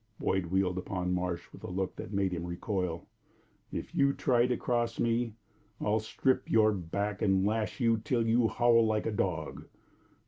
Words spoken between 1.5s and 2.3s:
with a look that